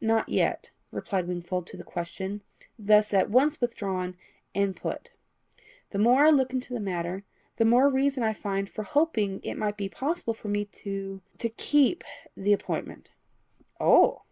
[0.00, 2.40] "Not yet," replied Wingfold to the question
[2.78, 4.16] thus at once withdrawn
[4.54, 5.10] and put.
[5.90, 7.24] "The more I look into the matter,
[7.56, 11.48] the more reason I find for hoping it may be possible for me to to
[11.48, 12.04] keep
[12.36, 13.10] the appointment."
[13.80, 14.22] "Oh!"